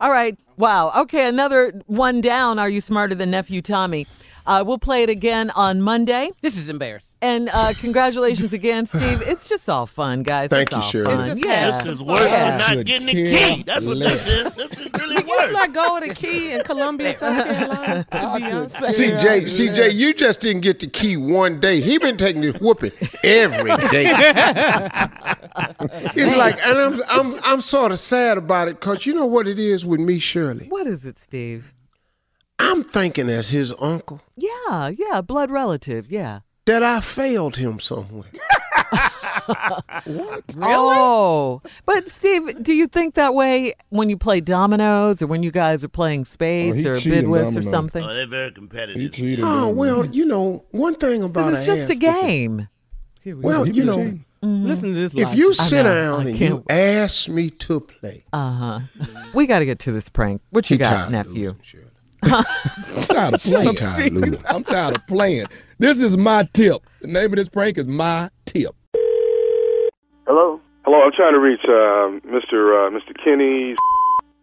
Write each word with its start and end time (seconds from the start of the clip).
All 0.00 0.10
right. 0.10 0.38
Wow. 0.56 0.92
Okay, 0.96 1.28
another 1.28 1.72
one 1.86 2.20
down. 2.20 2.58
Are 2.58 2.68
you 2.68 2.80
smarter 2.80 3.14
than 3.14 3.30
nephew 3.30 3.62
Tommy? 3.62 4.06
Uh, 4.46 4.62
we'll 4.66 4.78
play 4.78 5.02
it 5.02 5.10
again 5.10 5.50
on 5.50 5.80
Monday. 5.80 6.30
This 6.40 6.56
is 6.56 6.68
embarrassing. 6.68 7.05
And 7.22 7.48
uh, 7.52 7.72
congratulations 7.80 8.52
again, 8.52 8.86
Steve. 8.86 9.22
It's 9.26 9.48
just 9.48 9.68
all 9.68 9.86
fun, 9.86 10.22
guys. 10.22 10.50
Thank 10.50 10.68
it's 10.68 10.72
you, 10.72 10.76
all 10.76 10.90
Shirley. 11.14 11.30
It's 11.30 11.44
yeah. 11.44 11.66
This 11.70 11.86
is 11.86 12.00
worse 12.00 12.30
Yeah. 12.30 12.50
than 12.50 12.58
not 12.58 12.68
Could 12.68 12.86
getting 12.86 13.06
the 13.06 13.12
key. 13.12 13.62
That's 13.62 13.86
what 13.86 13.98
this 13.98 14.26
is. 14.26 14.54
This 14.56 14.78
is 14.78 14.90
really 14.92 15.22
You 15.24 15.28
worse. 15.36 15.52
not 15.52 15.72
go 15.72 15.94
with 15.94 16.10
a 16.10 16.14
key 16.14 16.52
in 16.52 16.62
Columbia, 16.62 17.16
South 17.16 17.44
Carolina 17.46 18.04
to 18.04 18.16
Beyonce. 18.18 19.20
CJ, 19.20 19.42
CJ, 19.44 19.94
you 19.94 20.12
just 20.14 20.40
didn't 20.40 20.60
get 20.62 20.80
the 20.80 20.86
key 20.88 21.16
one 21.16 21.58
day. 21.58 21.80
He 21.80 21.96
been 21.98 22.16
taking 22.18 22.42
this 22.42 22.60
whooping 22.60 22.92
every 23.24 23.76
day. 23.88 24.06
it's 26.14 26.36
like, 26.36 26.58
and 26.62 26.78
I'm, 26.78 27.02
I'm, 27.08 27.40
I'm 27.44 27.60
sort 27.60 27.92
of 27.92 27.98
sad 27.98 28.36
about 28.38 28.68
it 28.68 28.78
because 28.80 29.06
you 29.06 29.14
know 29.14 29.26
what 29.26 29.46
it 29.48 29.58
is 29.58 29.84
with 29.86 30.00
me, 30.00 30.18
Shirley. 30.18 30.66
What 30.68 30.86
is 30.86 31.06
it, 31.06 31.18
Steve? 31.18 31.72
I'm 32.58 32.82
thinking 32.84 33.28
as 33.28 33.50
his 33.50 33.72
uncle 33.80 34.22
Yeah, 34.36 34.88
yeah, 34.96 35.20
blood 35.20 35.50
relative. 35.50 36.10
Yeah. 36.10 36.40
That 36.66 36.82
I 36.82 37.00
failed 37.00 37.56
him 37.56 37.78
somewhere. 37.80 38.28
What? 40.04 40.44
Really? 40.56 40.72
Oh, 40.74 41.62
but 41.84 42.08
Steve, 42.08 42.62
do 42.62 42.72
you 42.74 42.86
think 42.88 43.14
that 43.14 43.34
way 43.34 43.72
when 43.90 44.10
you 44.10 44.16
play 44.16 44.40
dominoes 44.40 45.22
or 45.22 45.26
when 45.28 45.42
you 45.44 45.50
guys 45.52 45.84
are 45.84 45.88
playing 45.88 46.24
spades 46.24 46.84
Oh, 46.84 46.90
or 46.90 46.94
cheated 46.96 47.22
bid 47.22 47.28
whist 47.28 47.56
or 47.56 47.62
something? 47.62 48.02
Oh, 48.04 48.12
they're 48.14 48.26
very 48.26 48.48
He 48.48 48.54
competitive. 48.54 49.12
cheated. 49.12 49.44
Oh 49.44 49.68
on 49.70 49.76
well, 49.76 50.04
you 50.06 50.24
know 50.24 50.64
one 50.72 50.94
thing 50.96 51.22
about 51.22 51.50
This 51.50 51.60
is 51.60 51.66
just 51.66 51.90
a 51.90 51.94
game. 51.94 52.68
whooping- 53.24 53.42
Well, 53.42 53.64
He 53.64 53.70
you 53.72 53.82
been 53.82 53.86
know, 53.86 53.96
cheating. 53.96 54.24
Listen 54.42 54.94
to 54.94 55.00
this. 55.00 55.14
if 55.14 55.18
logic. 55.24 55.38
you 55.38 55.54
sit 55.54 55.82
know, 55.84 55.94
down 56.18 56.26
and 56.28 56.38
you 56.38 56.64
ask 56.68 57.28
me 57.28 57.50
to 57.50 57.80
play, 57.80 58.24
Uh 58.32 58.52
huh. 58.52 58.80
We 59.34 59.46
got 59.46 59.60
to 59.60 59.66
get 59.66 59.78
to 59.80 59.92
this 59.92 60.08
prank. 60.08 60.40
What 60.50 60.68
you 60.70 60.74
he 60.76 60.78
got, 60.78 61.10
nephew? 61.10 61.32
losing, 61.50 61.60
Shirley. 61.62 61.85
I'm 62.22 62.44
tired 63.04 63.34
of 63.34 63.40
playing. 63.42 63.68
I'm 63.68 63.74
tired 63.74 64.16
of. 64.16 64.46
I'm 64.46 64.64
tired 64.64 64.96
of 64.96 65.06
playing. 65.06 65.46
This 65.78 66.00
is 66.00 66.16
my 66.16 66.48
tip. 66.52 66.82
The 67.00 67.08
name 67.08 67.26
of 67.26 67.36
this 67.36 67.48
prank 67.48 67.78
is 67.78 67.86
my 67.86 68.30
tip. 68.44 68.74
Hello? 70.26 70.60
Hello, 70.84 71.02
I'm 71.02 71.12
trying 71.12 71.34
to 71.34 71.40
reach 71.40 71.60
uh, 71.64 72.14
Mr. 72.26 72.74
Uh, 72.74 72.90
Mr. 72.90 73.12
Kenny. 73.22 73.74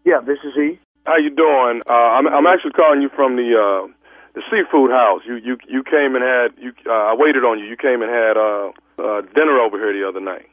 Yeah, 0.06 0.20
this 0.20 0.40
is 0.44 0.54
he. 0.56 0.80
How 1.06 1.18
you 1.18 1.30
doing? 1.30 1.82
Uh, 1.90 1.94
I'm 1.94 2.28
I'm 2.28 2.48
actually 2.48 2.72
calling 2.72 3.02
you 3.02 3.10
from 3.16 3.36
the 3.36 3.56
uh, 3.56 3.88
the 4.36 4.42
seafood 4.52 4.92
house. 4.92 5.22
You 5.26 5.36
you 5.36 5.58
you 5.68 5.84
came 5.84 6.16
and 6.16 6.24
had 6.24 6.52
you. 6.62 6.72
Uh, 6.86 7.12
I 7.12 7.16
waited 7.16 7.44
on 7.44 7.60
you. 7.60 7.66
You 7.66 7.78
came 7.78 8.02
and 8.02 8.12
had 8.12 8.38
uh, 8.38 8.72
uh, 9.00 9.22
dinner 9.36 9.60
over 9.60 9.78
here 9.78 9.92
the 9.92 10.08
other 10.08 10.22
night. 10.22 10.48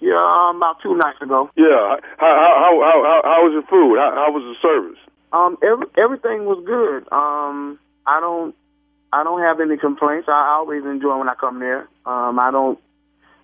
Yeah, 0.00 0.18
um, 0.18 0.56
about 0.56 0.82
two 0.82 0.96
nights 0.96 1.22
ago. 1.22 1.48
Yeah. 1.56 1.96
How 2.18 2.32
how 2.32 2.52
how 2.58 2.72
how, 2.82 2.96
how, 3.04 3.20
how 3.24 3.40
was 3.46 3.52
your 3.54 3.66
food? 3.70 3.96
How, 3.96 4.12
how 4.12 4.28
was 4.32 4.42
the 4.44 4.56
service? 4.60 4.98
Um, 5.32 5.56
every, 5.62 5.86
everything 5.96 6.44
was 6.44 6.62
good. 6.64 7.08
Um, 7.12 7.78
I 8.06 8.20
don't, 8.20 8.54
I 9.12 9.24
don't 9.24 9.40
have 9.40 9.60
any 9.60 9.76
complaints. 9.76 10.28
I 10.28 10.56
always 10.56 10.84
enjoy 10.84 11.18
when 11.18 11.28
I 11.28 11.34
come 11.34 11.60
there. 11.60 11.88
Um, 12.04 12.38
I 12.38 12.50
don't, 12.50 12.78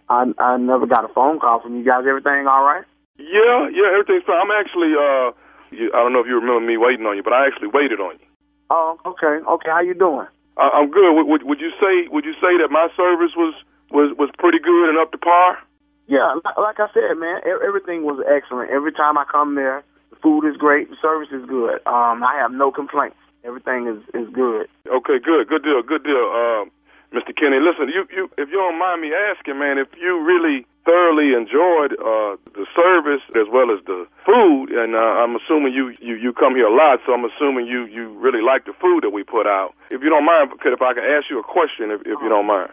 I, 0.09 0.25
I 0.39 0.57
never 0.57 0.87
got 0.87 1.09
a 1.09 1.13
phone 1.13 1.41
call 1.41 1.61
from 1.61 1.77
you 1.77 1.85
guys. 1.85 2.05
Everything 2.09 2.47
all 2.47 2.65
right? 2.65 2.85
Yeah, 3.17 3.69
yeah. 3.73 3.93
Everything's 3.93 4.25
fine. 4.25 4.41
I'm 4.41 4.53
actually. 4.53 4.93
Uh, 4.95 5.33
you, 5.71 5.93
I 5.93 6.01
don't 6.01 6.13
know 6.13 6.21
if 6.21 6.27
you 6.27 6.37
remember 6.37 6.65
me 6.65 6.77
waiting 6.77 7.05
on 7.05 7.17
you, 7.17 7.23
but 7.23 7.33
I 7.33 7.47
actually 7.47 7.69
waited 7.69 8.01
on 8.01 8.17
you. 8.17 8.27
Oh, 8.71 8.97
okay, 9.05 9.45
okay. 9.45 9.71
How 9.71 9.81
you 9.81 9.95
doing? 9.95 10.27
I, 10.57 10.71
I'm 10.73 10.91
good. 10.91 11.13
Would, 11.13 11.27
would 11.27 11.43
would 11.45 11.61
you 11.61 11.71
say 11.81 12.09
would 12.09 12.25
you 12.25 12.33
say 12.41 12.57
that 12.61 12.69
my 12.71 12.89
service 12.97 13.33
was 13.37 13.55
was 13.91 14.17
was 14.17 14.31
pretty 14.39 14.59
good 14.59 14.89
and 14.89 14.99
up 14.99 15.13
to 15.13 15.19
par? 15.19 15.59
Yeah, 16.07 16.41
like, 16.45 16.57
like 16.57 16.81
I 16.81 16.89
said, 16.95 17.21
man, 17.21 17.41
everything 17.45 18.03
was 18.05 18.25
excellent. 18.25 18.71
Every 18.71 18.93
time 18.93 19.19
I 19.19 19.25
come 19.31 19.57
there, 19.57 19.85
the 19.85 19.98
food 20.23 20.49
is 20.49 20.57
great, 20.57 20.91
the 20.91 20.97
service 21.01 21.29
is 21.33 21.45
good. 21.49 21.81
Um, 21.87 22.25
I 22.25 22.35
have 22.41 22.53
no 22.53 22.71
complaints. 22.71 23.17
Everything 23.45 23.87
is 23.87 24.03
is 24.15 24.29
good. 24.35 24.67
Okay, 24.87 25.19
good, 25.23 25.49
good 25.49 25.63
deal, 25.63 25.83
good 25.83 26.05
deal, 26.05 26.27
um, 26.35 26.71
Mr. 27.15 27.33
Kenny. 27.33 27.57
Listen, 27.63 27.89
you, 27.89 28.05
you, 28.13 28.29
if 28.37 28.51
you 28.51 28.59
don't 28.59 28.79
mind 28.79 29.01
me 29.01 29.13
asking, 29.15 29.59
man, 29.59 29.79
if 29.79 29.89
you 29.97 30.21
really 30.21 30.67
thoroughly 30.85 31.33
enjoyed 31.33 31.93
uh, 32.01 32.37
the 32.57 32.67
service 32.75 33.21
as 33.37 33.49
well 33.49 33.71
as 33.71 33.81
the 33.85 34.09
food, 34.25 34.73
and 34.73 34.97
uh, 34.97 35.21
I'm 35.23 35.37
assuming 35.37 35.73
you, 35.73 35.95
you, 36.01 36.17
you 36.17 36.33
come 36.33 36.57
here 36.57 36.67
a 36.67 36.75
lot, 36.75 37.01
so 37.07 37.13
I'm 37.13 37.25
assuming 37.25 37.67
you, 37.67 37.85
you 37.87 38.13
really 38.19 38.43
like 38.43 38.65
the 38.65 38.75
food 38.81 39.05
that 39.05 39.11
we 39.11 39.23
put 39.23 39.47
out. 39.47 39.73
If 39.91 40.03
you 40.03 40.11
don't 40.11 40.25
mind, 40.25 40.51
could 40.61 40.73
if 40.73 40.83
I 40.83 40.93
could 40.93 41.05
ask 41.05 41.31
you 41.31 41.39
a 41.39 41.47
question, 41.47 41.93
if, 41.93 42.01
if 42.03 42.19
you 42.21 42.29
don't 42.29 42.47
mind. 42.47 42.71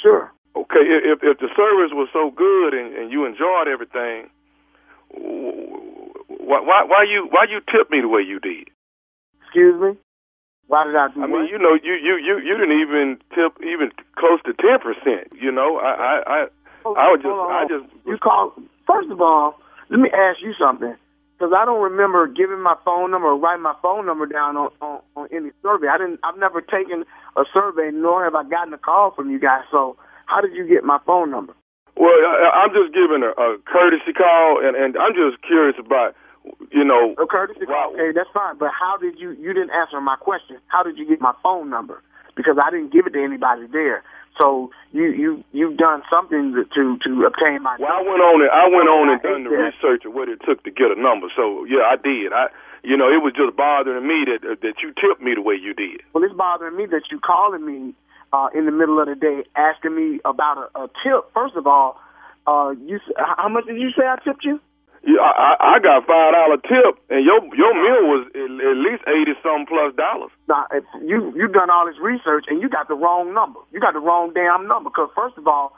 Sure. 0.00 0.32
Okay, 0.56 0.82
if 0.82 1.22
if 1.22 1.38
the 1.38 1.48
service 1.54 1.92
was 1.92 2.08
so 2.12 2.32
good 2.34 2.74
and, 2.74 2.92
and 2.96 3.12
you 3.12 3.24
enjoyed 3.24 3.68
everything, 3.68 4.28
why 6.38 6.60
why 6.62 6.84
why 6.86 7.02
you 7.04 7.26
why 7.30 7.44
you 7.50 7.60
tip 7.70 7.90
me 7.90 8.00
the 8.00 8.08
way 8.08 8.22
you 8.22 8.38
did? 8.40 8.70
Excuse 9.42 9.74
me. 9.80 9.98
Why 10.68 10.84
did 10.84 10.96
I 10.96 11.08
do 11.12 11.22
I 11.22 11.26
what? 11.26 11.40
mean, 11.42 11.48
you 11.50 11.58
know, 11.58 11.74
you 11.82 11.94
you 11.98 12.16
you 12.16 12.38
you 12.38 12.54
didn't 12.56 12.78
even 12.80 13.18
tip 13.34 13.56
even 13.64 13.90
close 14.16 14.40
to 14.46 14.52
ten 14.54 14.78
percent. 14.78 15.32
You 15.40 15.50
know, 15.50 15.78
I 15.78 15.90
I 15.90 16.14
I, 16.26 16.46
oh, 16.84 16.94
I 16.94 17.10
would 17.10 17.20
just 17.20 17.32
on, 17.32 17.50
I 17.52 17.64
just 17.68 17.86
You 18.06 18.18
call. 18.18 18.52
First 18.86 19.10
of 19.10 19.20
all, 19.20 19.54
let 19.90 20.00
me 20.00 20.08
ask 20.12 20.40
you 20.40 20.52
something, 20.58 20.94
because 21.36 21.52
I 21.56 21.64
don't 21.64 21.80
remember 21.82 22.26
giving 22.28 22.60
my 22.60 22.76
phone 22.84 23.10
number 23.10 23.28
or 23.28 23.38
writing 23.38 23.62
my 23.62 23.76
phone 23.80 24.04
number 24.06 24.26
down 24.26 24.56
on, 24.56 24.68
on 24.80 25.00
on 25.16 25.28
any 25.32 25.50
survey. 25.62 25.88
I 25.88 25.96
didn't. 25.98 26.20
I've 26.22 26.38
never 26.38 26.60
taken 26.60 27.04
a 27.36 27.44
survey, 27.52 27.90
nor 27.92 28.24
have 28.24 28.34
I 28.34 28.44
gotten 28.44 28.72
a 28.72 28.78
call 28.78 29.10
from 29.16 29.30
you 29.30 29.40
guys. 29.40 29.64
So, 29.70 29.96
how 30.26 30.40
did 30.40 30.52
you 30.52 30.68
get 30.68 30.84
my 30.84 30.98
phone 31.06 31.30
number? 31.30 31.54
well, 31.96 32.14
I, 32.14 32.62
I'm 32.62 32.70
just 32.70 32.94
giving 32.94 33.24
a, 33.24 33.32
a 33.34 33.58
courtesy 33.64 34.12
call, 34.12 34.60
and 34.62 34.76
and 34.76 34.96
I'm 34.96 35.14
just 35.16 35.40
curious 35.42 35.76
about, 35.80 36.14
you 36.70 36.84
know, 36.84 37.14
Wow. 37.18 37.26
call. 37.66 37.94
Okay, 37.94 38.12
that's 38.14 38.30
fine. 38.32 38.56
But 38.58 38.70
how 38.78 38.96
did 38.96 39.18
you? 39.18 39.32
You 39.32 39.52
didn't 39.52 39.70
answer 39.70 40.00
my 40.00 40.16
question. 40.16 40.58
How 40.68 40.82
did 40.82 40.98
you 40.98 41.06
get 41.06 41.20
my 41.20 41.32
phone 41.42 41.70
number? 41.70 42.02
Because 42.36 42.56
I 42.62 42.70
didn't 42.70 42.92
give 42.92 43.06
it 43.06 43.12
to 43.14 43.22
anybody 43.22 43.66
there. 43.66 44.02
So 44.40 44.70
you 44.92 45.10
you 45.10 45.44
you've 45.52 45.76
done 45.76 46.02
something 46.08 46.54
to 46.54 46.98
to, 47.02 47.26
obtain 47.26 47.62
my. 47.62 47.76
well, 47.80 47.90
I 47.90 48.02
went 48.02 48.22
on 48.22 48.40
and 48.42 48.50
I 48.50 48.68
went 48.70 48.88
on 48.88 49.10
and 49.10 49.20
done 49.22 49.44
the 49.44 49.50
that. 49.50 49.74
research 49.74 50.04
of 50.06 50.14
what 50.14 50.28
it 50.28 50.38
took 50.46 50.62
to 50.62 50.70
get 50.70 50.94
a 50.94 51.00
number. 51.00 51.26
So 51.34 51.64
yeah, 51.64 51.82
I 51.90 51.96
did. 51.96 52.32
I 52.32 52.46
you 52.84 52.96
know, 52.96 53.10
it 53.10 53.18
was 53.18 53.32
just 53.34 53.56
bothering 53.56 54.06
me 54.06 54.24
that 54.30 54.60
that 54.62 54.74
you 54.82 54.94
tipped 54.94 55.20
me 55.20 55.34
the 55.34 55.42
way 55.42 55.56
you 55.58 55.74
did. 55.74 56.02
Well, 56.14 56.22
it's 56.22 56.34
bothering 56.34 56.76
me 56.76 56.86
that 56.86 57.10
you 57.10 57.18
calling 57.18 57.66
me 57.66 57.94
uh, 58.32 58.48
in 58.54 58.66
the 58.66 58.72
middle 58.72 59.00
of 59.00 59.08
the 59.08 59.16
day 59.16 59.42
asking 59.56 59.96
me 59.96 60.20
about 60.24 60.70
a, 60.74 60.86
a 60.86 60.88
tip. 61.02 61.26
First 61.34 61.56
of 61.56 61.66
all, 61.66 61.98
uh, 62.46 62.74
you 62.78 63.00
how 63.18 63.48
much 63.48 63.66
did 63.66 63.76
you 63.80 63.90
say 63.90 64.06
I 64.06 64.16
tipped 64.22 64.44
you? 64.44 64.60
Yeah, 65.08 65.24
I, 65.24 65.32
I 65.32 65.50
I 65.72 65.78
got 65.80 66.04
five 66.04 66.36
dollar 66.36 66.60
tip, 66.68 67.00
and 67.08 67.24
your 67.24 67.40
your 67.56 67.72
meal 67.72 68.04
was 68.12 68.28
at, 68.36 68.44
at 68.44 68.76
least 68.76 69.02
eighty 69.08 69.32
something 69.40 69.64
plus 69.64 69.96
dollars. 69.96 70.28
Now, 70.52 70.68
if 70.68 70.84
you 71.00 71.32
you 71.32 71.48
done 71.48 71.70
all 71.72 71.88
this 71.88 71.96
research 71.96 72.44
and 72.48 72.60
you 72.60 72.68
got 72.68 72.88
the 72.92 72.94
wrong 72.94 73.32
number. 73.32 73.60
You 73.72 73.80
got 73.80 73.94
the 73.96 74.04
wrong 74.04 74.36
damn 74.36 74.68
number. 74.68 74.90
Because 74.92 75.08
first 75.16 75.38
of 75.40 75.48
all, 75.48 75.72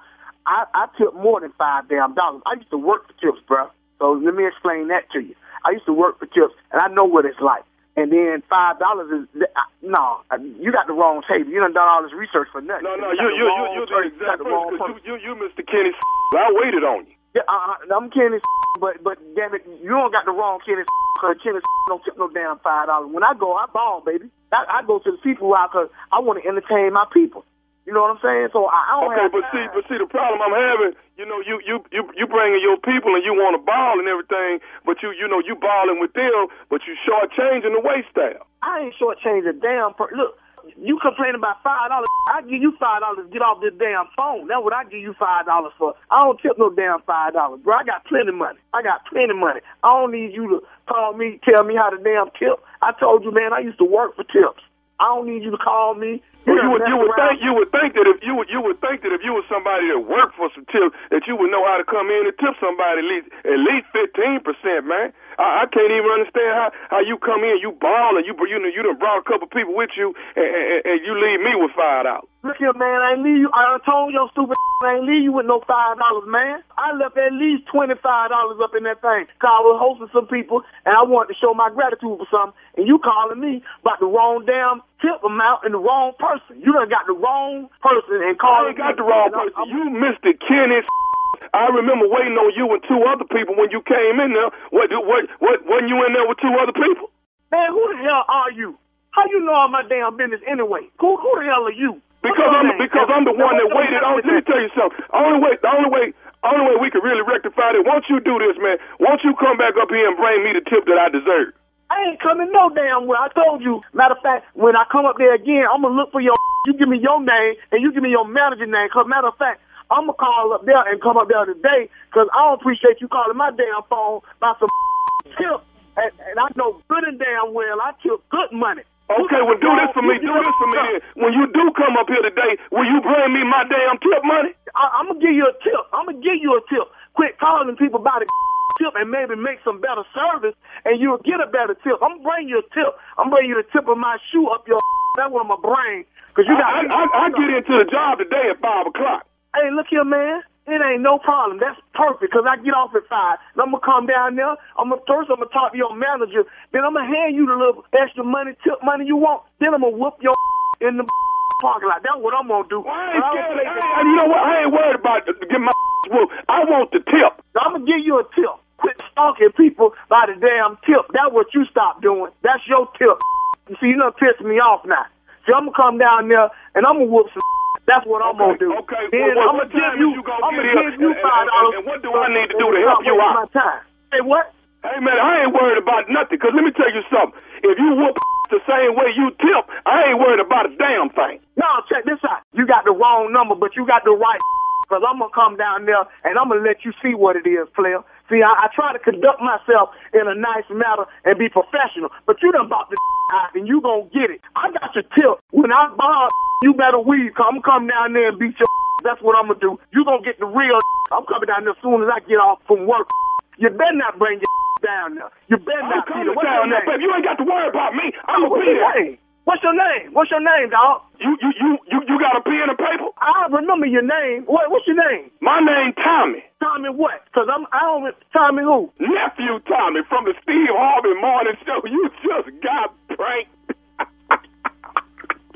I 0.50 0.66
I 0.74 0.90
tip 0.98 1.14
more 1.14 1.38
than 1.38 1.52
five 1.54 1.86
damn 1.88 2.14
dollars. 2.19 2.42
I 2.44 2.58
used 2.58 2.70
to 2.74 2.78
work 2.78 3.06
for 3.06 3.14
tips, 3.22 3.38
bruh. 3.46 3.70
So 4.02 4.19
let 4.19 4.34
me 4.34 4.46
explain 4.50 4.88
that 4.88 5.06
to 5.14 5.20
you. 5.22 5.36
I 5.62 5.78
used 5.78 5.86
to 5.86 5.92
work 5.94 6.19
for 6.19 6.26
tips, 6.26 6.58
and 6.72 6.82
I 6.82 6.88
know 6.90 7.04
what 7.06 7.22
it's 7.24 7.38
like. 7.38 7.62
And 7.94 8.10
then 8.10 8.42
five 8.50 8.78
dollars 8.82 9.14
is 9.14 9.42
uh, 9.42 9.46
no, 9.82 10.26
uh, 10.34 10.38
you 10.58 10.72
got 10.74 10.88
the 10.90 10.94
wrong 10.94 11.22
table. 11.30 11.50
You 11.54 11.60
done 11.60 11.74
done 11.74 11.86
all 11.86 12.02
this 12.02 12.14
research 12.19 12.48
for 12.50 12.62
nothing. 12.62 12.82
No, 12.82 12.96
no, 12.98 13.12
you 13.14 13.30
you 13.30 13.46
you 13.46 13.62
you 13.78 13.82
the 13.86 13.94
person. 13.94 14.10
exact 14.10 14.26
got 14.26 14.38
the 14.42 14.50
wrong 14.50 14.70
person. 14.74 14.78
'cause 14.90 15.02
person. 15.02 15.22
You 15.22 15.22
you 15.22 15.38
you 15.38 15.46
Mr. 15.46 15.62
Kenny. 15.62 15.94
I 16.34 16.50
waited 16.50 16.82
on 16.82 17.06
you. 17.06 17.14
Yeah, 17.34 17.42
uh, 17.46 17.78
I'm 17.94 18.10
Kenny, 18.10 18.38
but 18.78 19.03
but 19.03 19.19
damn 19.34 19.54
it, 19.54 19.66
you 19.82 19.91
don't 19.91 20.12
got 20.12 20.25
the 20.25 20.32
wrong 20.32 20.60
kid. 20.64 20.78
Cause 21.20 21.36
Kenny 21.42 21.58
don't 21.88 22.03
tip 22.04 22.16
no 22.16 22.28
damn 22.31 22.58
five 22.60 22.86
dollars. 22.86 23.10
When 23.12 23.25
I 23.25 23.34
go, 23.34 23.53
I 23.56 23.66
ball, 23.72 24.03
baby. 24.04 24.31
I, 24.53 24.81
I 24.81 24.86
go 24.86 24.98
to 25.00 25.10
the 25.10 25.19
seafood 25.22 25.53
house 25.54 25.70
because 25.72 25.88
I 26.12 26.19
want 26.20 26.42
to 26.42 26.48
entertain 26.48 26.92
my 26.92 27.04
people. 27.12 27.44
You 27.84 27.92
know 27.92 28.03
what 28.06 28.12
I'm 28.16 28.22
saying? 28.22 28.48
So 28.53 28.66
I, 28.70 28.81
I 28.88 28.92
don't 29.00 29.10
Okay, 29.12 29.22
have 29.26 29.32
but 29.32 29.44
see, 29.53 29.64
but 29.75 29.82
see, 29.88 29.98
the 29.98 30.06
problem 30.06 30.38
I'm 30.41 30.54
having, 30.54 30.92
you 31.19 31.26
know, 31.26 31.41
you 31.42 31.58
you 31.66 31.82
you 31.91 32.06
you 32.16 32.25
bringing 32.28 32.60
your 32.62 32.76
people 32.78 33.12
and 33.16 33.25
you 33.25 33.34
want 33.34 33.56
to 33.58 33.62
ball 33.64 33.98
and 33.98 34.06
everything, 34.06 34.60
but 34.87 35.02
you 35.02 35.10
you 35.12 35.26
know 35.26 35.41
you 35.44 35.56
balling 35.56 35.98
with 36.00 36.12
them, 36.14 36.47
but 36.70 36.87
you 36.87 36.94
shortchanging 37.04 37.72
the 37.75 37.82
waist 37.82 38.08
style. 38.14 38.46
I 38.62 38.87
ain't 38.88 38.94
shortchanged 38.96 39.49
a 39.49 39.52
damn 39.56 39.93
per- 39.96 40.12
look. 40.14 40.37
You 40.76 40.98
complain 41.00 41.34
about 41.34 41.62
five 41.62 41.88
dollars? 41.90 42.08
I 42.30 42.42
give 42.42 42.60
you 42.62 42.72
five 42.78 43.00
dollars 43.00 43.26
get 43.32 43.42
off 43.42 43.60
this 43.62 43.74
damn 43.78 44.06
phone. 44.16 44.48
That's 44.48 44.62
what 44.62 44.74
I 44.74 44.84
give 44.84 45.00
you 45.00 45.14
five 45.18 45.46
dollars 45.46 45.72
for. 45.78 45.94
I 46.10 46.24
don't 46.24 46.40
tip 46.40 46.58
no 46.58 46.70
damn 46.70 47.02
five 47.02 47.34
dollars, 47.34 47.60
bro. 47.64 47.74
I 47.76 47.84
got 47.84 48.04
plenty 48.06 48.28
of 48.28 48.34
money. 48.34 48.58
I 48.74 48.82
got 48.82 49.06
plenty 49.06 49.30
of 49.30 49.38
money. 49.38 49.60
I 49.82 49.88
don't 49.88 50.12
need 50.12 50.32
you 50.34 50.48
to 50.48 50.58
call 50.88 51.14
me, 51.14 51.40
tell 51.48 51.64
me 51.64 51.74
how 51.76 51.90
to 51.90 51.98
damn 52.02 52.30
tip. 52.38 52.60
I 52.82 52.92
told 52.98 53.24
you, 53.24 53.32
man. 53.32 53.52
I 53.52 53.60
used 53.60 53.78
to 53.78 53.84
work 53.84 54.16
for 54.16 54.24
tips. 54.24 54.62
I 55.00 55.17
don't 55.17 55.26
need 55.26 55.43
you 55.43 55.50
to 55.50 55.58
call 55.58 55.97
me. 55.97 56.20
Well, 56.47 56.56
you 56.56 56.69
would 56.73 56.85
you 56.88 56.97
would 56.97 57.12
around. 57.12 57.37
think 57.37 57.44
you 57.44 57.52
would 57.52 57.70
think 57.73 57.93
that 57.97 58.06
if 58.08 58.20
you 58.25 58.32
would 58.37 58.49
you 58.49 58.61
would 58.64 58.81
think 58.81 59.05
that 59.05 59.12
if 59.12 59.20
you 59.20 59.37
were 59.37 59.44
somebody 59.49 59.88
that 59.93 60.00
worked 60.00 60.37
for 60.37 60.49
some 60.56 60.64
tips 60.73 60.97
that 61.12 61.29
you 61.29 61.37
would 61.37 61.52
know 61.52 61.64
how 61.69 61.76
to 61.76 61.85
come 61.85 62.08
in 62.08 62.25
and 62.25 62.37
tip 62.41 62.56
somebody 62.56 63.05
at 63.05 63.08
least 63.08 63.29
at 63.44 63.61
least 63.61 63.87
fifteen 63.93 64.41
percent, 64.41 64.88
man. 64.88 65.12
I, 65.37 65.64
I 65.64 65.64
can't 65.69 65.93
even 65.93 66.08
understand 66.08 66.52
how 66.56 66.69
how 66.97 67.00
you 67.05 67.20
come 67.20 67.44
in, 67.44 67.61
you 67.61 67.76
ball, 67.76 68.17
and 68.17 68.25
you 68.25 68.32
you 68.49 68.56
know 68.56 68.73
you 68.73 68.81
done 68.81 68.97
brought 68.97 69.20
a 69.20 69.26
couple 69.29 69.49
people 69.52 69.76
with 69.76 69.93
you, 69.97 70.17
and, 70.37 70.49
and, 70.49 70.81
and 70.85 70.99
you 71.05 71.12
leave 71.12 71.41
me 71.44 71.53
with 71.61 71.73
five 71.76 72.08
dollars. 72.08 72.29
Look 72.42 72.56
here, 72.56 72.72
man. 72.72 73.04
I 73.04 73.12
ain't 73.12 73.22
leave 73.22 73.37
you. 73.44 73.50
I 73.52 73.76
told 73.84 74.12
your 74.16 74.28
stupid. 74.32 74.56
I 74.81 74.96
ain't 74.96 75.04
leave 75.04 75.28
you 75.28 75.32
with 75.37 75.44
no 75.44 75.60
five 75.69 76.00
dollars, 76.00 76.25
man. 76.25 76.64
I 76.81 76.96
left 76.96 77.12
at 77.20 77.37
least 77.37 77.69
twenty 77.69 77.92
five 78.00 78.32
dollars 78.32 78.56
up 78.64 78.72
in 78.72 78.88
that 78.88 79.04
thing. 79.04 79.28
Cause 79.37 79.52
I 79.52 79.60
was 79.60 79.76
hosting 79.76 80.08
some 80.08 80.25
people, 80.25 80.64
and 80.88 80.96
I 80.96 81.04
wanted 81.04 81.37
to 81.37 81.40
show 81.40 81.52
my 81.52 81.69
gratitude 81.69 82.16
for 82.16 82.25
something. 82.32 82.56
And 82.81 82.88
you 82.88 82.96
calling 82.96 83.44
me 83.44 83.60
about 83.84 84.00
the 84.00 84.08
wrong 84.08 84.48
damn 84.48 84.81
tip 85.04 85.20
amount 85.20 85.69
and 85.69 85.76
the 85.76 85.82
wrong 85.84 86.16
person. 86.16 86.64
You 86.64 86.72
done 86.72 86.88
got 86.88 87.04
the 87.04 87.12
wrong 87.12 87.69
person 87.84 88.25
and 88.25 88.32
I 88.32 88.40
calling. 88.40 88.72
ain't 88.72 88.81
got 88.81 88.96
the 88.96 89.04
wrong 89.04 89.28
person. 89.36 89.52
You 89.69 89.93
missed 89.93 90.25
Mr. 90.25 90.32
Kenneth. 90.40 90.88
I 91.52 91.69
remember 91.69 92.08
waiting 92.08 92.40
on 92.40 92.56
you 92.56 92.64
and 92.72 92.81
two 92.88 93.04
other 93.04 93.28
people 93.28 93.60
when 93.60 93.69
you 93.69 93.84
came 93.84 94.16
in 94.16 94.32
there. 94.32 94.48
What 94.72 94.88
what 94.88 95.28
what? 95.44 95.60
When 95.69 95.93
you 95.93 96.00
in 96.08 96.16
there 96.16 96.25
with 96.25 96.40
two 96.40 96.56
other 96.56 96.72
people? 96.72 97.12
Man, 97.52 97.69
who 97.69 97.84
the 97.93 98.00
hell 98.00 98.25
are 98.32 98.48
you? 98.56 98.81
How 99.12 99.28
you 99.28 99.44
know 99.44 99.52
all 99.52 99.69
my 99.69 99.84
damn 99.84 100.16
business 100.16 100.40
anyway? 100.48 100.88
Who, 101.04 101.20
who 101.20 101.31
the 101.36 101.44
hell 101.44 101.69
are 101.69 101.76
you? 101.76 102.00
Because 102.20 102.52
I'm 102.52 102.76
because 102.76 103.08
I'm 103.08 103.25
the 103.25 103.32
one 103.32 103.56
that 103.56 103.72
waited 103.72 104.05
on. 104.05 104.20
Let 104.20 104.28
me 104.28 104.44
tell 104.44 104.61
you 104.61 104.69
something. 104.76 105.00
Only 105.17 105.40
way, 105.40 105.56
the 105.56 105.72
only 105.72 105.88
way, 105.88 106.05
only 106.44 106.64
way 106.69 106.76
we 106.76 106.93
can 106.93 107.00
really 107.00 107.25
rectify 107.25 107.72
it. 107.72 107.88
Once 107.88 108.05
you 108.12 108.20
do 108.20 108.37
this, 108.37 108.61
man. 108.61 108.76
Once 109.00 109.25
you 109.25 109.32
come 109.40 109.56
back 109.56 109.81
up 109.81 109.88
here 109.88 110.05
and 110.05 110.17
bring 110.20 110.44
me 110.44 110.52
the 110.52 110.61
tip 110.69 110.84
that 110.84 111.00
I 111.00 111.08
deserve. 111.08 111.56
I 111.88 112.12
ain't 112.12 112.20
coming 112.20 112.52
no 112.52 112.69
damn 112.76 113.08
well. 113.08 113.19
I 113.19 113.32
told 113.32 113.64
you. 113.64 113.81
Matter 113.96 114.14
of 114.14 114.22
fact, 114.22 114.44
when 114.52 114.76
I 114.76 114.84
come 114.93 115.08
up 115.08 115.17
there 115.17 115.32
again, 115.32 115.64
I'm 115.64 115.81
gonna 115.81 115.96
look 115.96 116.12
for 116.12 116.20
your. 116.20 116.37
You 116.69 116.76
give 116.76 116.93
me 116.93 117.00
your 117.00 117.25
name 117.25 117.56
and 117.72 117.81
you 117.81 117.88
give 117.88 118.05
me 118.05 118.12
your 118.12 118.28
manager 118.28 118.69
name. 118.69 118.93
Cause 118.93 119.08
matter 119.08 119.32
of 119.32 119.37
fact, 119.40 119.64
I'm 119.88 120.05
gonna 120.05 120.20
call 120.20 120.52
up 120.52 120.69
there 120.69 120.84
and 120.93 121.00
come 121.00 121.17
up 121.17 121.32
there 121.32 121.49
today. 121.49 121.88
Cause 122.12 122.28
I 122.37 122.52
don't 122.52 122.61
appreciate 122.61 123.00
you 123.00 123.08
calling 123.08 123.37
my 123.37 123.49
damn 123.49 123.81
phone 123.88 124.20
about 124.37 124.61
some 124.61 124.69
tip. 125.40 125.64
And, 125.96 126.12
and 126.28 126.37
I 126.37 126.52
know 126.55 126.84
good 126.93 127.05
and 127.05 127.19
damn 127.19 127.56
well 127.56 127.81
I 127.81 127.96
took 128.05 128.28
good 128.28 128.52
money. 128.52 128.84
Okay, 129.10 129.42
well 129.42 129.58
do 129.58 129.70
this 129.74 129.90
for 129.90 130.06
me. 130.06 130.22
Do 130.22 130.30
this 130.30 130.54
for 130.54 130.70
me. 130.70 131.02
When 131.18 131.34
you 131.34 131.50
do 131.50 131.74
come 131.74 131.98
up 131.98 132.06
here 132.06 132.22
today, 132.22 132.54
will 132.70 132.86
you 132.86 133.02
bring 133.02 133.34
me 133.34 133.42
my 133.42 133.66
damn 133.66 133.98
tip 133.98 134.22
money? 134.22 134.54
I, 134.78 135.02
I'm 135.02 135.10
gonna 135.10 135.18
give 135.18 135.34
you 135.34 135.50
a 135.50 135.54
tip. 135.66 135.82
I'm 135.90 136.06
gonna 136.06 136.22
give 136.22 136.38
you 136.38 136.54
a 136.54 136.62
tip. 136.70 136.86
Quit 137.18 137.34
calling 137.42 137.74
people 137.74 137.98
about 137.98 138.22
the 138.22 138.30
tip 138.78 138.94
and 138.94 139.10
maybe 139.10 139.34
make 139.34 139.58
some 139.66 139.82
better 139.82 140.06
service, 140.14 140.54
and 140.86 141.02
you'll 141.02 141.18
get 141.26 141.42
a 141.42 141.50
better 141.50 141.74
tip. 141.82 141.98
I'm 141.98 142.22
gonna 142.22 142.28
bring 142.30 142.46
you 142.46 142.62
a 142.62 142.66
tip. 142.70 142.94
I'm 143.18 143.34
bringing 143.34 143.50
you 143.50 143.58
the 143.58 143.66
tip 143.74 143.90
of 143.90 143.98
my 143.98 144.14
shoe 144.30 144.46
up 144.54 144.62
your. 144.70 144.78
That's 145.18 145.26
what 145.34 145.42
I'm 145.42 145.50
gonna. 145.50 146.06
Cause 146.38 146.46
you 146.46 146.54
got. 146.54 146.70
I, 146.70 146.86
I, 146.86 147.02
I 147.26 147.26
get 147.34 147.50
into 147.50 147.74
the 147.82 147.90
job 147.90 148.22
today 148.22 148.54
at 148.54 148.62
five 148.62 148.86
o'clock. 148.86 149.26
Hey, 149.58 149.74
look 149.74 149.90
here, 149.90 150.06
man. 150.06 150.46
It 150.81 150.97
ain't 150.97 151.05
no 151.05 151.19
problem. 151.21 151.61
That's 151.61 151.77
perfect 151.93 152.32
because 152.32 152.49
I 152.49 152.56
get 152.65 152.73
off 152.73 152.97
at 152.97 153.05
five. 153.05 153.37
And 153.53 153.61
I'm 153.61 153.69
gonna 153.77 153.85
come 153.85 154.09
down 154.09 154.37
there. 154.41 154.56
I'm 154.81 154.88
gonna 154.88 155.05
first 155.05 155.29
I'm 155.29 155.37
gonna 155.44 155.53
talk 155.53 155.73
to 155.73 155.79
your 155.79 155.93
manager. 155.93 156.49
Then 156.73 156.88
I'm 156.88 156.97
gonna 156.97 157.05
hand 157.05 157.37
you 157.37 157.44
the 157.44 157.53
little 157.53 157.85
extra 157.93 158.25
money, 158.25 158.56
tip 158.65 158.81
money 158.81 159.05
you 159.05 159.17
want. 159.21 159.44
Then 159.61 159.77
I'm 159.77 159.85
gonna 159.85 159.93
whoop 159.93 160.17
your 160.25 160.32
in 160.81 160.97
the 160.97 161.05
parking 161.61 161.88
lot. 161.93 162.00
That's 162.00 162.17
what 162.17 162.32
I'm 162.32 162.49
gonna 162.49 162.65
do. 162.73 162.81
Well, 162.81 162.97
I 162.97 163.12
ain't 163.12 163.21
I 163.21 163.29
don't 163.29 163.44
scared. 163.44 163.53
play 163.61 163.67
I 163.69 163.75
that- 163.77 164.05
you 164.09 164.15
know 164.17 164.29
what? 164.32 164.41
I 164.41 164.53
ain't 164.65 164.73
worried 164.73 164.97
about 164.97 165.21
getting 165.29 165.65
my 165.69 165.75
whooped. 166.17 166.32
I 166.49 166.59
want 166.65 166.88
the 166.97 167.00
tip. 167.05 167.32
I'm 167.61 167.77
gonna 167.77 167.85
give 167.85 168.00
you 168.00 168.17
a 168.17 168.25
tip. 168.32 168.56
Quit 168.81 168.97
stalking 169.12 169.53
people 169.61 169.93
by 170.09 170.25
the 170.32 170.41
damn 170.41 170.81
tip. 170.88 171.05
That's 171.12 171.29
what 171.29 171.53
you 171.53 171.69
stop 171.69 172.00
doing. 172.00 172.32
That's 172.41 172.65
your 172.65 172.88
tip. 172.97 173.21
You 173.69 173.77
see, 173.77 173.93
you 173.93 174.00
done 174.00 174.17
pissed 174.17 174.41
me 174.41 174.56
off 174.56 174.88
now. 174.88 175.05
See, 175.44 175.53
I'm 175.53 175.69
gonna 175.69 175.77
come 175.77 175.99
down 176.00 176.32
there 176.32 176.49
and 176.73 176.88
I'm 176.88 177.05
gonna 177.05 177.12
whoop 177.12 177.29
some. 177.37 177.44
That's 177.90 178.06
what 178.06 178.22
I'm 178.22 178.38
gonna 178.38 178.54
do. 178.54 178.70
Okay. 178.87 179.10
Then 179.10 179.34
well, 179.34 179.50
I'm 179.50 179.66
gonna 179.66 179.75
give 179.75 179.92
you. 179.98 180.14
you 180.14 180.22
gonna 180.22 180.46
I'm 180.46 180.54
gonna 180.54 180.70
give 180.94 181.02
you 181.02 181.10
And- 181.10 181.19
five 181.26 181.42
and- 181.42 181.50
dollars. 181.50 181.75
And 181.75 181.84
what 181.90 181.98
do 182.06 182.10
I 182.14 182.26
need 182.31 182.48
to 182.54 182.56
do 182.62 182.66
to 182.70 182.81
help 182.87 183.02
you 183.02 183.19
out? 183.19 183.34
My 183.42 183.50
time. 183.50 183.82
Hey, 184.14 184.22
what? 184.22 184.54
Hey 184.87 184.96
man, 185.02 185.19
I 185.19 185.42
ain't 185.44 185.52
worried 185.52 185.76
about 185.82 186.06
nothing. 186.08 186.38
Cause 186.38 186.54
let 186.54 186.62
me 186.62 186.70
tell 186.70 186.88
you 186.88 187.02
something. 187.10 187.34
If 187.66 187.76
you 187.82 187.90
whoop 187.98 188.14
the 188.54 188.62
same 188.64 188.94
way 188.94 189.10
you 189.12 189.34
tip, 189.42 189.66
I 189.84 190.08
ain't 190.14 190.19
worried 190.22 190.40
about 190.40 190.70
a 190.70 190.72
damn 190.78 191.10
thing. 191.10 191.42
No, 191.58 191.66
check 191.90 192.06
this 192.06 192.22
out. 192.25 192.40
You 192.54 192.64
got 192.64 192.87
the 192.87 192.94
wrong 192.94 193.28
number, 193.34 193.54
but 193.58 193.75
you 193.76 193.84
got 193.84 194.04
the 194.06 194.14
right. 194.14 194.40
Cause 194.88 195.02
I'm 195.06 195.19
gonna 195.20 195.31
come 195.34 195.54
down 195.58 195.84
there 195.86 196.02
and 196.25 196.34
I'm 196.38 196.48
gonna 196.48 196.62
let 196.66 196.82
you 196.86 196.90
see 197.02 197.14
what 197.14 197.36
it 197.36 197.46
is, 197.46 197.69
player. 197.76 198.00
See, 198.31 198.40
I, 198.43 198.66
I 198.66 198.66
try 198.75 198.93
to 198.94 198.98
conduct 198.98 199.38
myself 199.43 199.90
in 200.14 200.26
a 200.26 200.34
nice 200.34 200.66
manner 200.70 201.06
and 201.26 201.38
be 201.38 201.48
professional, 201.50 202.10
but 202.26 202.38
you 202.43 202.50
done 202.50 202.69
bought 202.70 202.88
the 202.90 202.96
out 203.36 203.54
and 203.54 203.69
you 203.69 203.81
gonna 203.82 204.08
get 204.14 204.31
it. 204.31 204.40
I 204.56 204.70
got 204.72 204.94
your 204.94 205.04
tip. 205.14 205.38
When 205.50 205.70
I 205.70 205.93
buy, 205.94 206.26
you 206.62 206.74
better 206.74 206.98
weave. 207.00 207.34
Come, 207.34 207.62
come 207.62 207.86
down 207.86 208.12
there 208.12 208.28
and 208.30 208.38
beat 208.38 208.56
your. 208.58 208.68
That's 209.04 209.20
what 209.24 209.32
I'm 209.36 209.48
gonna 209.48 209.60
do. 209.60 209.80
You 209.96 210.04
gonna 210.04 210.22
get 210.22 210.38
the 210.38 210.46
real. 210.46 210.76
I'm 211.12 211.24
coming 211.24 211.48
down 211.48 211.64
there 211.64 211.72
as 211.72 211.80
soon 211.82 212.04
as 212.04 212.08
I 212.12 212.20
get 212.28 212.36
off 212.36 212.60
from 212.68 212.86
work. 212.86 213.08
You 213.56 213.68
better 213.70 213.96
not 213.96 214.18
bring 214.18 214.40
your 214.40 214.52
down 214.84 215.16
there. 215.16 215.30
You 215.48 215.56
better 215.56 215.80
I'm 215.80 215.90
not. 215.90 216.06
be 216.06 216.12
coming 216.12 216.26
there. 216.28 216.36
What's 216.36 216.44
your 216.44 216.60
down 216.60 216.70
there, 216.70 216.84
baby. 216.86 217.02
You 217.04 217.10
ain't 217.16 217.24
got 217.24 217.36
to 217.40 217.46
worry 217.48 217.68
about 217.68 217.96
me. 217.96 218.12
I'm 218.28 218.44
gonna 218.48 218.60
be 218.60 218.72
there. 218.76 219.16
What's 219.48 219.64
your 219.64 219.72
name? 219.74 220.12
What's 220.12 220.30
your 220.30 220.44
name, 220.44 220.68
dog? 220.70 221.00
You 221.18 221.32
you 221.40 221.50
you 221.58 221.70
you 221.90 221.98
you 222.06 222.16
got 222.20 222.36
a 222.36 222.42
pen 222.44 222.68
and 222.70 222.76
paper? 222.76 223.08
I 223.18 223.48
remember 223.50 223.86
your 223.88 224.04
name. 224.04 224.44
What, 224.44 224.70
what's 224.70 224.86
your 224.86 225.00
name? 225.00 225.32
My 225.40 225.58
name 225.64 225.96
Tommy. 225.96 226.44
Tommy 226.60 226.90
what? 226.92 227.24
Cause 227.34 227.48
I'm 227.48 227.64
I 227.72 227.80
don't 227.88 228.14
Tommy 228.32 228.62
who? 228.62 228.92
Nephew 229.00 229.58
Tommy 229.66 230.04
from 230.08 230.28
the 230.28 230.34
Steve 230.44 230.70
Harvey 230.70 231.16
Morning 231.20 231.56
Show. 231.64 231.80
You 231.88 232.10
just 232.22 232.52
got 232.62 232.92
pranked. 233.16 233.50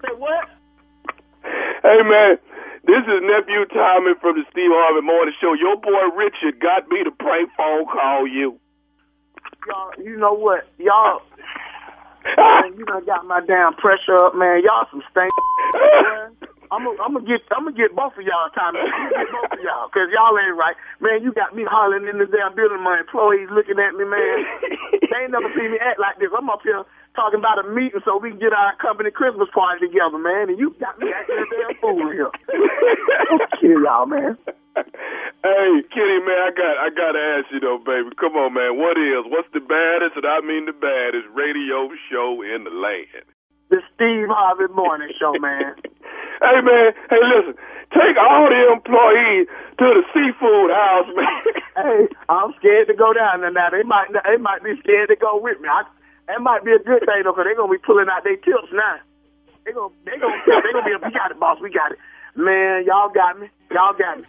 Say 0.00 0.12
what? 0.16 0.48
Hey 1.84 2.00
man, 2.00 2.40
this 2.88 3.04
is 3.04 3.20
nephew 3.28 3.68
Tommy 3.68 4.16
from 4.16 4.40
the 4.40 4.44
Steve 4.48 4.72
Harvey 4.72 5.04
Morning 5.04 5.36
Show. 5.36 5.52
Your 5.52 5.76
boy 5.76 6.16
Richard 6.16 6.56
got 6.56 6.88
me 6.88 7.04
to 7.04 7.12
prank 7.12 7.52
phone 7.60 7.84
call 7.84 8.24
you. 8.26 8.56
Y'all, 9.68 9.92
you 10.00 10.16
know 10.16 10.32
what? 10.32 10.64
Y'all, 10.80 11.20
man, 12.24 12.72
you 12.80 12.88
got 12.88 13.28
my 13.28 13.44
damn 13.44 13.76
pressure 13.76 14.16
up, 14.16 14.32
man. 14.32 14.64
Y'all 14.64 14.88
some 14.88 15.04
stank. 15.12 15.28
I'm 16.72 16.88
gonna, 16.88 17.20
get, 17.22 17.44
I'm 17.52 17.68
gonna 17.68 17.76
get 17.76 17.94
both 17.94 18.16
of 18.16 18.24
y'all, 18.24 18.48
Tommy. 18.56 18.80
I'm 18.80 18.88
gonna 18.88 19.12
get 19.20 19.28
both 19.30 19.52
of 19.52 19.60
y'all, 19.62 19.86
cause 19.92 20.08
y'all 20.08 20.34
ain't 20.40 20.56
right, 20.56 20.74
man. 21.04 21.22
You 21.22 21.36
got 21.36 21.54
me 21.54 21.68
hollering 21.68 22.08
in 22.08 22.16
the 22.16 22.24
damn 22.26 22.56
building. 22.56 22.80
My 22.82 22.98
employees 22.98 23.52
looking 23.52 23.76
at 23.76 23.92
me, 23.92 24.08
man. 24.08 24.40
They 25.14 25.22
ain't 25.22 25.30
never 25.30 25.46
seen 25.54 25.70
me 25.70 25.78
act 25.78 26.02
like 26.02 26.18
this. 26.18 26.34
I'm 26.34 26.50
up 26.50 26.66
here 26.66 26.82
talking 27.14 27.38
about 27.38 27.62
a 27.62 27.70
meeting 27.70 28.02
so 28.02 28.18
we 28.18 28.34
can 28.34 28.42
get 28.42 28.50
our 28.50 28.74
company 28.82 29.14
Christmas 29.14 29.46
party 29.54 29.86
together, 29.86 30.18
man. 30.18 30.50
And 30.50 30.58
you 30.58 30.74
got 30.82 30.98
me 30.98 31.14
acting 31.14 31.38
a 31.38 31.46
damn 31.46 31.78
fool 31.78 32.10
here. 32.10 32.34
Kill 33.62 33.78
y'all, 33.86 34.10
man. 34.10 34.34
hey, 34.74 35.70
Kenny 35.94 36.18
man, 36.26 36.40
I 36.42 36.50
got 36.50 36.74
I 36.82 36.90
gotta 36.90 37.22
ask 37.38 37.46
you 37.54 37.62
though, 37.62 37.78
baby. 37.78 38.10
Come 38.18 38.34
on, 38.34 38.58
man. 38.58 38.74
What 38.74 38.98
is 38.98 39.22
what's 39.30 39.46
the 39.54 39.62
baddest, 39.62 40.18
and 40.18 40.26
I 40.26 40.42
mean 40.42 40.66
the 40.66 40.74
baddest 40.74 41.30
radio 41.30 41.94
show 42.10 42.42
in 42.42 42.66
the 42.66 42.74
land? 42.74 43.22
The 43.70 43.78
Steve 43.94 44.26
Harvey 44.26 44.66
Morning 44.74 45.14
Show, 45.14 45.38
man. 45.38 45.78
Hey 46.42 46.60
man, 46.60 46.92
hey 47.08 47.22
listen, 47.22 47.54
take 47.94 48.18
all 48.18 48.50
the 48.50 48.72
employees 48.74 49.46
to 49.78 49.86
the 49.96 50.02
seafood 50.12 50.70
house, 50.74 51.06
man. 51.14 51.62
hey, 51.76 52.08
I'm 52.28 52.52
scared 52.58 52.88
to 52.88 52.94
go 52.94 53.12
down 53.12 53.40
there 53.40 53.52
now. 53.52 53.70
They 53.70 53.82
might, 53.82 54.08
they 54.12 54.36
might 54.36 54.62
be 54.62 54.74
scared 54.80 55.08
to 55.08 55.16
go 55.16 55.40
with 55.40 55.60
me. 55.60 55.68
I, 55.68 55.82
that 56.28 56.40
might 56.40 56.64
be 56.64 56.72
a 56.72 56.78
good 56.78 57.00
thing 57.00 57.22
though, 57.24 57.32
cause 57.32 57.44
they're 57.44 57.56
gonna 57.56 57.72
be 57.72 57.78
pulling 57.78 58.06
out 58.10 58.24
their 58.24 58.36
tips 58.36 58.72
now. 58.72 58.96
They 59.64 59.72
gonna, 59.72 59.92
they 60.04 60.18
gonna, 60.18 60.36
they 60.46 60.72
gonna 60.72 60.84
be. 60.84 60.94
Up 60.94 61.04
We 61.04 61.10
got 61.12 61.30
it, 61.30 61.40
boss. 61.40 61.58
We 61.60 61.70
got 61.70 61.92
it. 61.92 61.98
Man, 62.36 62.84
y'all 62.86 63.10
got 63.10 63.38
me. 63.38 63.48
Y'all 63.70 63.94
got 63.94 64.18
me. 64.18 64.24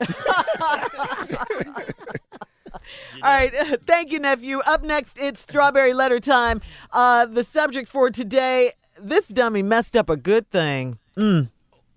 All 3.24 3.32
right. 3.32 3.52
Thank 3.88 4.12
you, 4.12 4.20
nephew. 4.20 4.60
Up 4.60 4.84
next, 4.84 5.18
it's 5.20 5.40
strawberry 5.40 5.94
letter 5.94 6.20
time. 6.20 6.62
Uh, 6.92 7.26
the 7.26 7.44
subject 7.44 7.90
for 7.90 8.12
today 8.12 8.72
this 9.00 9.28
dummy 9.28 9.64
messed 9.64 9.96
up 9.96 10.10
a 10.10 10.16
good 10.16 10.50
thing. 10.50 11.00
Mm. 11.18 11.50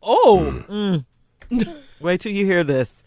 Oh, 0.02 1.02
Wait 2.00 2.20
till 2.20 2.32
you 2.32 2.44
hear 2.44 2.64
this. 2.64 3.02